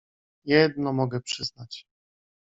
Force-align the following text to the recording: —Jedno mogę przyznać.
—Jedno 0.45 0.93
mogę 0.93 1.21
przyznać. 1.21 1.87